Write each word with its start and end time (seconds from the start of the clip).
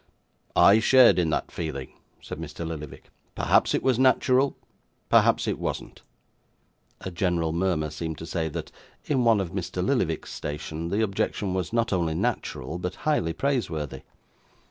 'I 0.55 0.79
shared 0.79 1.19
in 1.19 1.29
that 1.29 1.51
feeling,' 1.51 1.93
said 2.21 2.39
Mr. 2.39 2.67
Lillyvick: 2.67 3.11
'perhaps 3.35 3.75
it 3.75 3.83
was 3.83 3.99
natural; 3.99 4.57
perhaps 5.09 5.47
it 5.47 5.59
wasn't.' 5.59 6.01
A 7.01 7.11
gentle 7.11 7.53
murmur 7.53 7.91
seemed 7.91 8.17
to 8.17 8.25
say, 8.25 8.49
that, 8.49 8.71
in 9.05 9.23
one 9.25 9.39
of 9.39 9.51
Mr. 9.51 9.85
Lillyvick's 9.85 10.31
station, 10.33 10.89
the 10.89 11.03
objection 11.03 11.53
was 11.53 11.71
not 11.71 11.93
only 11.93 12.15
natural, 12.15 12.79
but 12.79 12.95
highly 13.05 13.31
praiseworthy. 13.33 14.01